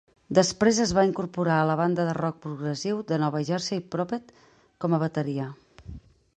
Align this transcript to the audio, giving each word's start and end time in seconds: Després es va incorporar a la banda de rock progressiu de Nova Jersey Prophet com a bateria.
Després 0.37 0.77
es 0.85 0.93
va 0.99 1.03
incorporar 1.07 1.57
a 1.57 1.67
la 1.71 1.75
banda 1.81 2.07
de 2.07 2.15
rock 2.19 2.41
progressiu 2.47 3.03
de 3.13 3.21
Nova 3.27 3.45
Jersey 3.53 3.85
Prophet 3.97 4.33
com 4.87 4.97
a 4.99 5.03
bateria. 5.07 5.51